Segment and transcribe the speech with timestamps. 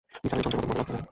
[0.23, 0.99] নিসার আলি যন্ত্রের মতো ঘুমুতে গেলেন।